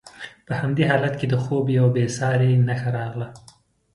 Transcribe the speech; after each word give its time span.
په 0.47 0.53
همدې 0.61 0.83
حالت 0.91 1.13
کې 1.19 1.27
د 1.29 1.35
خوب 1.43 1.65
یوه 1.77 1.89
بې 1.95 2.05
ساري 2.17 2.51
نښه 2.67 2.89
راغله. 2.97 3.27